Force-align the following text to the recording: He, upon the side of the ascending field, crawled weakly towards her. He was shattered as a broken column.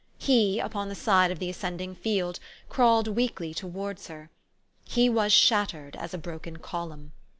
He, 0.17 0.59
upon 0.59 0.89
the 0.89 0.95
side 0.95 1.29
of 1.29 1.37
the 1.37 1.51
ascending 1.51 1.93
field, 1.93 2.39
crawled 2.69 3.07
weakly 3.07 3.53
towards 3.53 4.07
her. 4.07 4.31
He 4.83 5.09
was 5.09 5.31
shattered 5.31 5.95
as 5.95 6.11
a 6.11 6.17
broken 6.17 6.57
column. 6.57 7.11